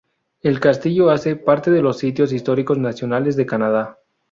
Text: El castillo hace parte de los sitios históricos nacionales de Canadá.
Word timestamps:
El 0.41 0.59
castillo 0.59 1.11
hace 1.11 1.35
parte 1.35 1.69
de 1.69 1.83
los 1.83 1.99
sitios 1.99 2.33
históricos 2.33 2.79
nacionales 2.79 3.35
de 3.35 3.45
Canadá. 3.45 3.99